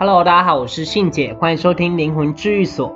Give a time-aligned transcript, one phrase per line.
[0.00, 2.94] Hello，大家好，我是信姐，欢迎收听灵魂治愈所。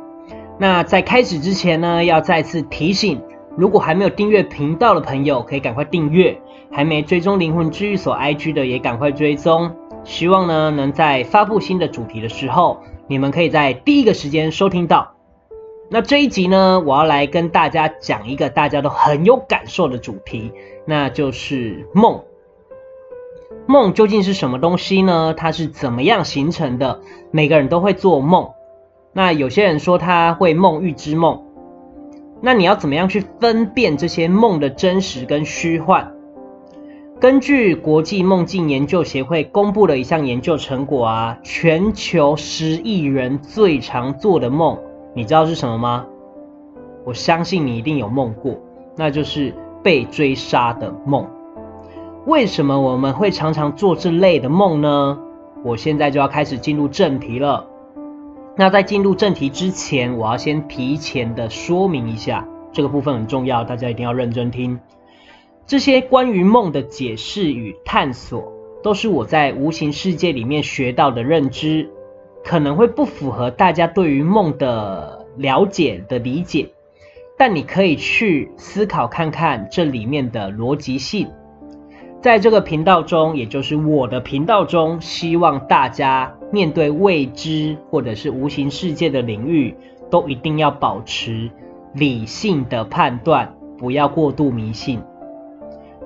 [0.57, 3.21] 那在开始之前呢，要再次提醒，
[3.57, 6.37] 如果还没有订阅频道的朋友，可以赶快订阅；
[6.71, 9.75] 还没追踪灵魂治愈所 IG 的，也赶快追踪。
[10.05, 12.79] 希望呢，能在发布新的主题的时候，
[13.09, 15.11] 你们可以在第一个时间收听到。
[15.91, 20.53] 那这一集呢，我要来跟大家讲一个大家都很有感受的主题，
[20.87, 22.23] 那就是梦。
[23.67, 25.35] 梦究竟是什么东西呢？
[25.37, 27.01] 它是怎么样形成的？
[27.31, 28.51] 每个人都会做梦。
[29.13, 31.43] 那有些人说他会梦预知梦。
[32.41, 36.13] 那你要怎么样去分辨这些梦的真实跟虚幻？
[37.21, 44.77] 根据国际梦境研究协会公布的一项研究成果啊，全球十亿人最常做的梦，
[45.15, 46.05] 你知道是什么吗？
[47.05, 48.59] 我相信你一定有梦过，
[48.97, 51.25] 那就是被追杀的梦。
[52.25, 55.19] 为什么我们会常常做这类的梦呢？
[55.65, 57.67] 我现在就要开始进入正题了。
[58.57, 64.79] 那在进入正题之前，我要先提前的说明一下，这个部分很重要，大家一定要认真听。
[65.67, 68.53] 这些关于梦的解释与探索，
[68.85, 71.91] 都是我在无形世界里面学到的认知，
[72.45, 76.69] 可能会不符合大家对于梦的了解的理解，
[77.37, 81.29] 但你可以去思考看看这里面的逻辑性。
[82.23, 89.75] 在这个频道中，也就是我的频道中，希望大家面对未知或者是无形世界的领域，
[90.09, 91.51] 都一定要保持
[91.93, 95.01] 理性的判断，不要过度迷信。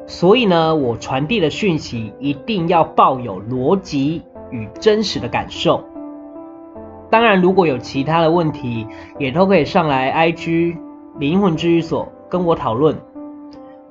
[0.06, 5.84] 所以呢，我传递的讯息一定要抱有逻辑与真实的感受。
[7.10, 8.86] 当然，如果有其他的问题，
[9.18, 10.78] 也都可以上来 IG
[11.18, 12.96] 灵魂治愈所跟我讨论。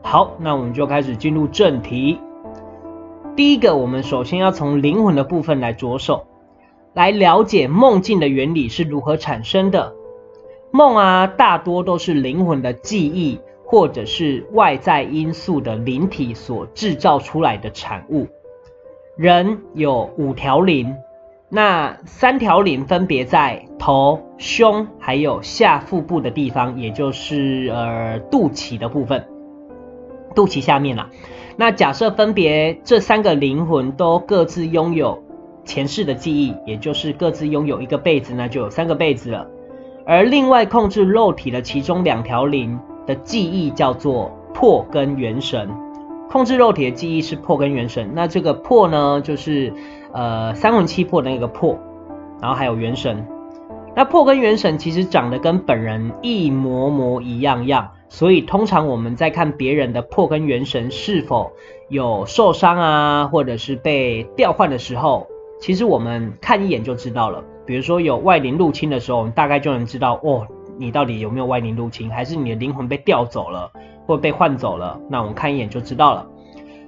[0.01, 2.19] 好，那我们就开始进入正题。
[3.35, 6.25] 第一个，我们首先要从灵魂的部分来着手，
[6.94, 9.94] 来了解梦境的原理是如何产生的。
[10.72, 18.25] 梦啊，大多都是灵魂的记忆，或者是外在因素的灵体所制造出来的产物。
[19.18, 20.96] 人有五条灵，
[21.50, 29.28] 那三条灵分别在头、胸，还有下腹部的地方，也就是呃肚脐的部分。
[30.35, 31.09] 肚脐下面啦，
[31.56, 35.23] 那假设分别这三个灵魂都各自拥有
[35.63, 39.47] 前世的记忆，也就是各自拥有一个被子，那就有三个被子了。
[40.06, 45.68] 而另外控制肉体的其中两条灵的记忆叫做魄跟元神，
[46.29, 48.12] 控制肉体的记忆是魄跟元神。
[48.13, 49.73] 那这个魄呢，就是
[50.12, 51.79] 呃三魂七魄的那个魄，
[52.41, 53.25] 然后还有元神。
[53.96, 57.90] 那魄跟元神其实长得跟本人一模模一样样。
[58.15, 61.51] 所以，通常我们在看别人的破根元神是否
[61.89, 65.27] 有受伤啊，或者是被调换的时候，
[65.59, 67.43] 其实我们看一眼就知道了。
[67.65, 73.69] 比如说有外灵入侵的时候，我们大概就能知道哦，你到底有没有外灵入侵，还是你的灵魂被调走了，
[74.05, 74.97] 或被换走了？
[75.09, 76.25] 那我们看一眼就知道了。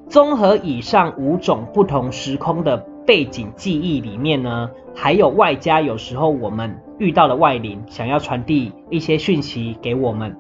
[0.08, 10.34] 综合以上五种不同时空的背景记忆里面呢，还有外加有时候我们遇到的外灵想要传递一些讯息给我们。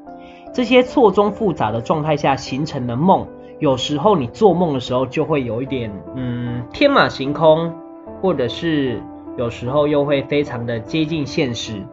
[0.54, 3.28] 这些错综复杂的状态下形成的梦，
[3.60, 7.72] 有时候你做梦的时候就会有一点，嗯，天马行空，
[8.22, 9.02] 或者是
[9.38, 11.84] 有时候又会非常的接近现实。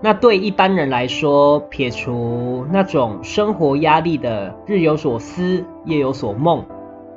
[0.00, 6.64] 那对一般人来说，撇除那种生活压力的日有所思，夜有所梦，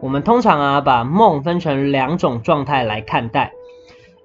[0.02, 3.54] 我们通常啊把梦分成两种状态来看待，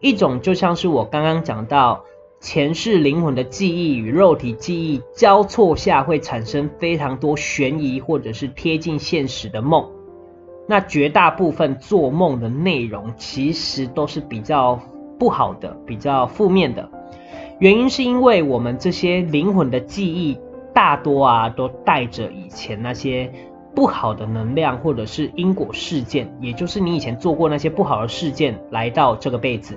[0.00, 2.04] 一种就像是我刚刚讲到。
[2.40, 9.84] 前世灵魂的记忆与肉体记忆交错下，会产生非常多悬疑或者是贴近现实的梦。
[10.68, 14.80] 那绝大部分做梦的内容其实都是比较
[15.18, 16.88] 不好的、比较负面的。
[17.58, 20.38] 原因是因为我们这些灵魂的记忆
[20.72, 23.32] 大多啊都带着以前那些
[23.74, 29.76] 不好的能量，或者是因果事件，也就是你以前做过那些不好的事件来到这个辈子。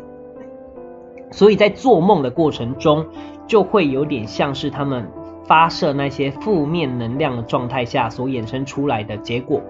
[1.31, 3.05] 所以在做梦的过程中，
[3.47, 5.09] 就会有点像是他们
[5.45, 9.61] 发射那些负面能量的状态下所衍生出来的结果。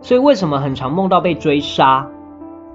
[0.00, 2.10] 所以为什么很常梦到被追杀？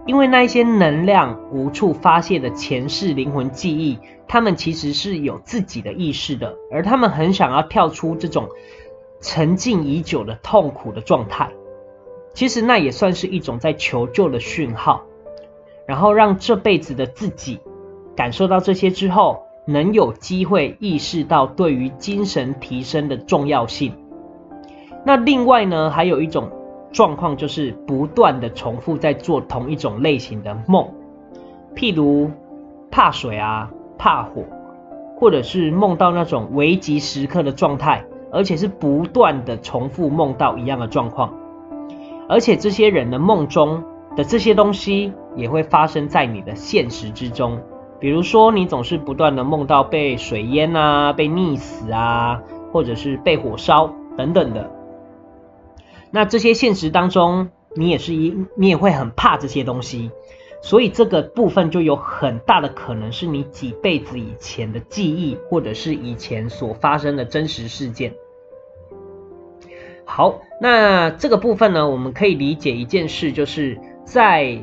[0.08, 8.50] 因为那一些能量无处发泄的前世灵魂记忆，他们其实是有自己的意识的，而他们很想要跳出这种
[9.20, 11.52] 沉浸已久的痛苦的状态。
[12.34, 15.04] 其实那也算是一种在求救的讯号，
[15.86, 17.60] 然后让这辈子的自己。
[18.16, 23.94] 感受到这些之后，能有机会意识到对于精神提升的重要性。
[25.06, 26.50] 那另外呢，还有一种
[26.92, 30.88] 状况就是不断的重复在做同一种类型的梦。
[31.76, 32.30] 譬如
[32.92, 34.44] 怕水啊、怕火，
[35.18, 41.34] 或者是梦到那种危急时刻的状态，而且是不断的重复梦到一样的状况，
[42.28, 43.84] 而且这些人的梦中
[44.18, 47.60] 的这些东西也会发生在你的现实之中。
[48.02, 54.72] 比如说，你总是不断的梦到被水淹啊、被溺死啊，或者是被火烧等等的。
[56.10, 60.10] 那这些现实当中，你也是一，你也会很怕这些东西，
[60.64, 68.16] 所以这个部分就有很大的可能是你几辈子以前的记忆，或者是以前所发生的真实事件。
[70.06, 74.58] 好，那这个部分呢，我们可以理解一件事，就是在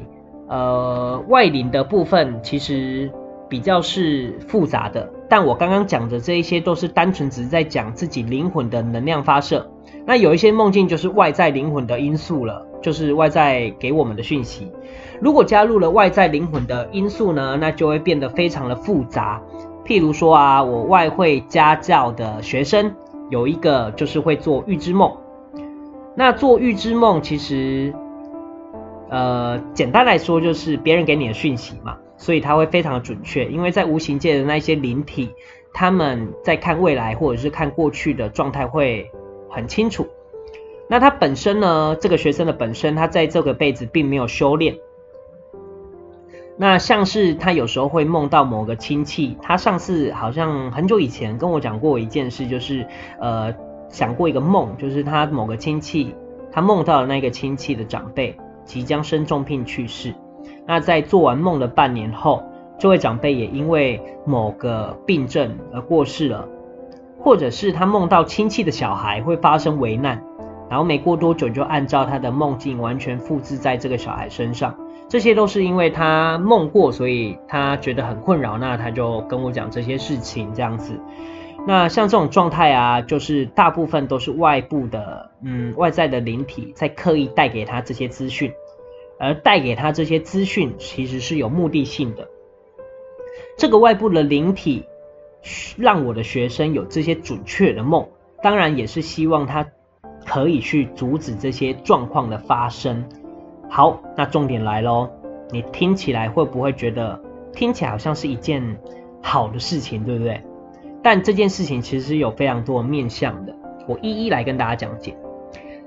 [0.48, 3.08] 呃外灵的部分，其实。
[3.48, 9.70] 比较是复杂的，但我刚刚讲的这一些都是单纯只是在讲自己灵魂的能量发射。
[10.04, 14.70] 那有一些梦境就是外在灵魂的因素了，就是外在给我们的讯息。
[15.20, 19.42] 如果加入了外在灵魂的因素呢，那就会变得非常的复杂。
[19.84, 22.94] 譬如说啊，我外汇家教的学生
[23.30, 25.10] 有一个就是会做预知梦。
[26.14, 27.94] 那做预知梦其实，
[29.08, 31.96] 呃，简单来说就是别人给你的讯息嘛。
[32.18, 35.30] 所以它会非常的准确，因为在无形界的那些灵体，
[35.72, 39.10] 他们在看未来或者是看过去的状态会
[39.48, 40.06] 很清楚。
[40.90, 44.76] 那他本身呢，这个学生的本身，他在这个辈子并没有修炼。
[46.56, 52.84] 那像是他有时候会梦到某个亲戚，他上次好像很久以前跟我讲过一件事，就是
[53.20, 53.54] 呃
[53.88, 56.12] 想过一个梦，就是他某个亲戚，
[56.50, 60.12] 他梦到了那个亲戚的长辈即将生重病去世。
[60.66, 62.42] 那在做完梦的半年后，
[62.78, 66.48] 这位长辈也因为某个病症而过世了，
[67.18, 70.22] 或者是他梦到亲戚的小孩会发生危难，
[70.68, 74.74] 然后没过多久就按照他的梦境完全复制在这个小孩身上。
[75.08, 81.00] 这些都是因为他梦过，所以他觉得很困扰，那他就跟我讲这些事情这样子。
[81.66, 88.52] 那像这种状态啊，就是大部分都是外部的，嗯，外在的灵体在刻意带给他这些资讯。
[89.18, 92.28] 而带给他这些资讯，其实是有目的性的。
[93.56, 94.84] 这个外部的灵体
[95.76, 98.06] 让我的学生有这些准确的梦，
[98.42, 99.66] 当然也是希望他
[100.24, 103.04] 可以去阻止这些状况的发生。
[103.68, 105.08] 好，那重点来喽，
[105.50, 107.20] 你听起来会不会觉得
[107.52, 108.78] 听起来好像是一件
[109.22, 110.40] 好的事情，对不对？
[111.02, 113.54] 但这件事情其实有非常多面向的，
[113.86, 115.16] 我一一来跟大家讲解。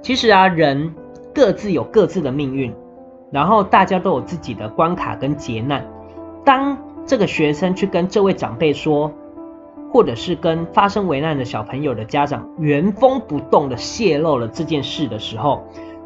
[0.02, 0.94] 其实啊，人
[1.34, 2.74] 各自有各自的命运。
[3.32, 5.90] 然后大家都有自己的关卡跟劫难。
[6.44, 9.12] 当这个学生去跟这位长辈说，
[9.92, 15.64] 或者是跟发生危难的小朋友的家长原封不动的泄露了这件事的时候，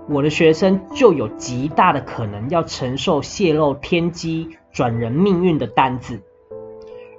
[0.07, 6.19] 我的学生就有极大的可能要承受泄露天机转人命运的担子，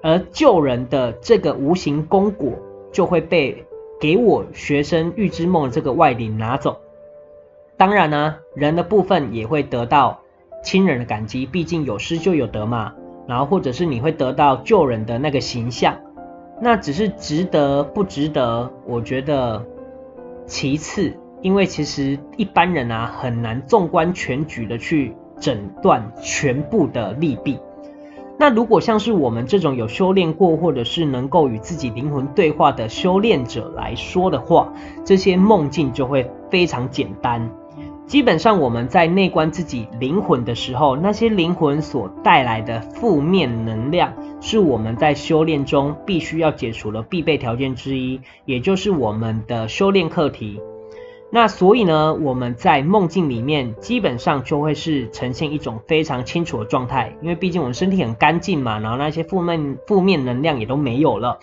[0.02, 2.52] 而救人的这个无形功果
[2.92, 3.64] 就会被
[4.00, 6.76] 给我学生预知梦的这个外灵拿走。
[7.76, 10.20] 当然呢，人的部分也会得到
[10.62, 12.92] 亲人的感激，毕竟有失就有得嘛。
[13.28, 15.96] 然后或者是你会得到救人的那个形象，
[16.60, 18.70] 那只是值得不值得？
[18.86, 19.64] 我觉得
[20.46, 21.12] 其次，
[21.42, 27.58] 因为其实一般人啊很难纵观全局的去诊断全部的利弊。
[28.38, 34.72] 那如果像是我们这种有修炼过，或者是能够与自己灵魂对话的修炼者来说的话，
[35.04, 37.50] 这些梦境就会非常简单。
[38.06, 50.60] 基本上我们在内观自己灵魂的时候，那些灵魂所带来的负面能量，是我们在修炼中必须要解除的必备条件之一，也就是我们的修炼课题。
[51.32, 61.40] 那所以呢，我们在梦境里面基本上就会是呈现一种非常清楚的状态，因为毕竟我们身体很干净嘛，然后那些负面负面能量也都没有了。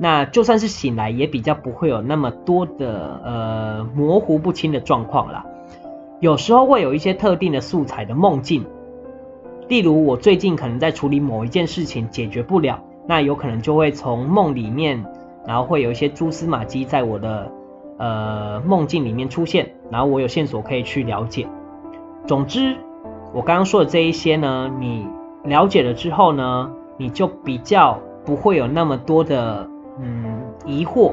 [0.00, 5.44] 那就算是醒来，也比较不会有那么多的呃模糊不清的状况啦。
[6.20, 8.66] 有时候会有一些特定的素材的梦境，
[9.68, 15.04] 例如我最近可能在处理某一件事情解决不了，那有可能就会从梦里面，
[15.46, 17.52] 然后会有一些蛛丝马迹在我的
[17.98, 21.46] 呃梦境里面出现，然后我有线索可以去了解。
[22.26, 22.76] 总之，
[23.32, 25.06] 我刚刚说的这一些呢，你
[25.44, 29.68] 了解了之后呢，你就比较不会有那么多的
[30.00, 31.12] 嗯疑惑。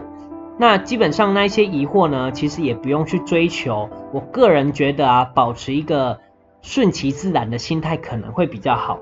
[0.57, 3.89] 那基本上那一些疑惑呢，其实也不用去追求。
[4.13, 6.19] 我个人觉得啊，保持一个
[6.61, 8.99] 顺其自然的心态可能会比较好。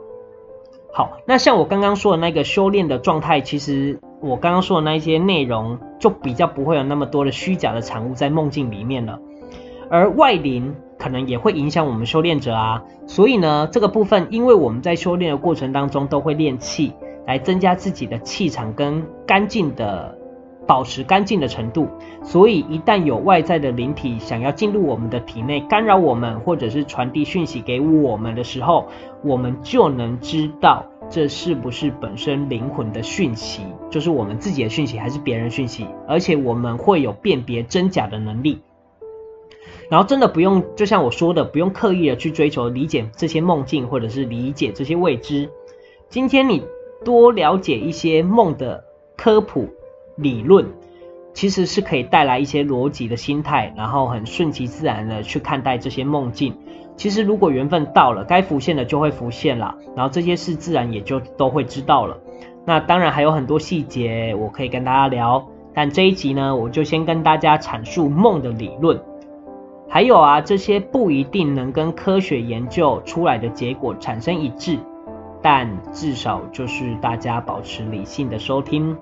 [0.92, 9.20] 好，那像我刚刚说的那个修炼的状态，其实我刚刚说的那一些内容，就比较不会有那么多的虚假的产物在梦境里面了。
[9.92, 12.84] 而外灵可能也会影响我们修炼者啊。
[13.06, 16.94] 所以呢，这个部分，因为我们在修炼的过程当中都会练气，
[17.28, 20.18] 来增加自己的气场跟干净的。
[20.66, 21.88] 保持干净的程度，
[22.24, 28.88] 所以一旦有外在的灵体想要进入我们的体内干扰我们，或者是传递讯息给我们的时候，
[29.24, 38.62] 我们就能知道这是不是本身灵魂的讯息，就是我们自己的讯息还是别人讯息，而且我们会有辨别真假的能力。
[39.90, 45.50] 然后真的不用，就像我说的，不用刻意的去追求理解这些梦境，或者是理解这些未知。
[46.10, 46.64] 今天你
[47.04, 48.84] 多了解一些梦的
[49.18, 49.68] 科普。
[50.16, 50.66] 理论
[51.34, 56.56] 其实是可以带来一些逻辑的心态，然后很顺其自然的去看待这些梦境。
[56.96, 62.18] 其实如果缘分到了，该浮现的就会浮现了，然后这些事自然也就都会知道了。
[62.66, 69.02] 那当然还有很多细节我可以跟大家聊，但这一集呢，我就先跟大家阐述梦的理论。
[69.90, 74.78] 还有啊，这些不一定能跟科学研究出来的结果产生一致，
[75.42, 78.96] 但至少就是大家保持理性的收听。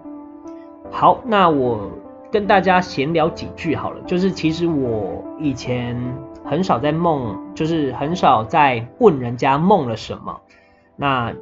[0.92, 1.90] 好，那我
[2.32, 4.02] 跟大家闲聊几句好了。
[4.06, 5.98] 就是其实我以前
[6.44, 10.40] 很少在梦，就是很少在问人家梦了什么。
[10.96, 11.34] 那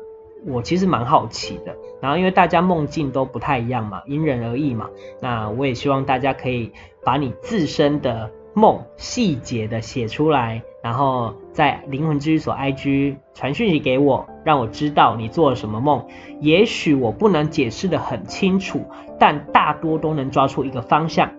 [0.47, 1.75] 我其实蛮好奇的。
[1.99, 4.89] 然后因为大家梦境都不太一样嘛，因人而异嘛。
[5.21, 6.71] 那我也希望大家可以
[7.03, 16.05] 把你自身的梦细节的写出来，然后在灵魂治愈所 IG 传讯息给我，让我知道你做了什么梦。
[16.39, 18.85] 也许我不能解释得很清楚，
[19.19, 21.29] 但大多都能抓出一个方向。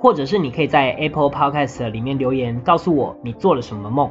[0.00, 4.10] 或者是你可以在 Apple Podcast 里面留言告诉我你做了什么梦。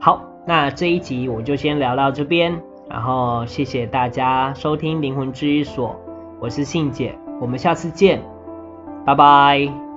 [0.00, 5.94] 好，那这一集我就先聊到这边，然后谢谢大家收听灵魂治愈所，
[6.40, 8.20] 我是信姐，我们下次见，
[9.06, 9.87] 拜拜。